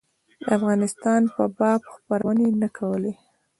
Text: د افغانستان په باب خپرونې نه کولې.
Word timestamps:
د 0.39 0.43
افغانستان 0.57 1.21
په 1.33 1.43
باب 1.57 1.81
خپرونې 1.93 2.47
نه 2.61 2.67
کولې. 2.77 3.13